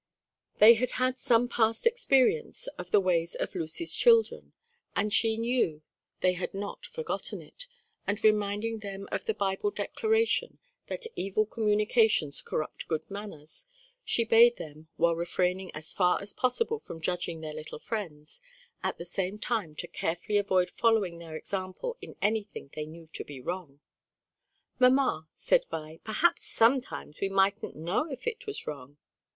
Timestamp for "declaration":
9.69-10.57